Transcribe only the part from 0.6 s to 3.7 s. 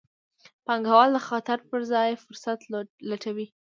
پانګوال د خطر پر ځای فرصت لټوي.